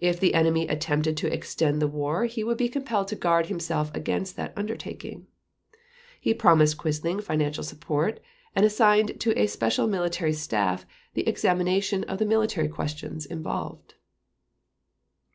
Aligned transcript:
If 0.00 0.20
the 0.20 0.34
enemy 0.34 0.68
attempted 0.68 1.16
to 1.16 1.32
extend 1.32 1.80
the 1.80 1.86
war 1.88 2.26
he 2.26 2.44
would 2.44 2.58
be 2.58 2.68
compelled 2.68 3.08
to 3.08 3.16
guard 3.16 3.46
himself 3.46 3.90
against 3.94 4.36
that 4.36 4.52
undertaking. 4.54 5.28
He 6.20 6.34
promised 6.34 6.76
Quisling 6.76 7.22
financial 7.22 7.64
support, 7.64 8.20
and 8.54 8.66
assigned 8.66 9.18
to 9.18 9.32
a 9.34 9.46
special 9.46 9.86
military 9.86 10.34
staff 10.34 10.84
the 11.14 11.26
examination 11.26 12.04
of 12.04 12.18
the 12.18 12.26
military 12.26 12.68
questions 12.68 13.24
involved. 13.24 13.94